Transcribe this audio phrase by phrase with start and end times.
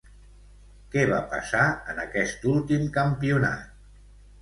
[0.95, 3.73] Què va passar en aquest últim campionat?